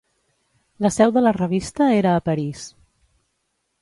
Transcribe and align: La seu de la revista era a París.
La 0.85 0.91
seu 0.95 1.13
de 1.17 1.23
la 1.25 1.33
revista 1.37 1.91
era 1.99 2.17
a 2.21 2.25
París. 2.31 2.65